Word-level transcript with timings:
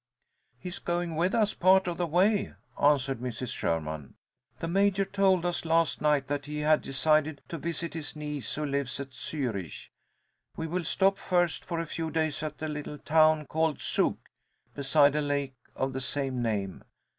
"He 0.57 0.69
is 0.69 0.79
going 0.79 1.15
with 1.15 1.35
us 1.35 1.53
part 1.53 1.85
of 1.87 1.97
the 1.99 2.07
way," 2.07 2.55
answered 2.81 3.19
Mrs. 3.19 3.53
Sherman. 3.53 4.15
"The 4.57 4.67
Major 4.67 5.05
told 5.05 5.45
us 5.45 5.63
last 5.63 6.01
night 6.01 6.25
that 6.25 6.47
he 6.47 6.61
had 6.61 6.81
decided 6.81 7.43
to 7.49 7.59
visit 7.59 7.93
his 7.93 8.15
niece 8.15 8.55
who 8.55 8.65
lives 8.65 8.99
at 8.99 9.11
Zürich. 9.11 9.89
We 10.57 10.65
will 10.65 10.85
stop 10.85 11.19
first 11.19 11.63
for 11.63 11.79
a 11.79 11.85
few 11.85 12.09
days 12.09 12.41
at 12.41 12.63
a 12.63 12.67
little 12.67 12.97
town 12.97 13.45
called 13.45 13.79
Zug, 13.79 14.17
beside 14.73 15.13
a 15.15 15.21
lake 15.21 15.53
of 15.75 15.93
the 15.93 16.01
same 16.01 16.41
name. 16.41 16.83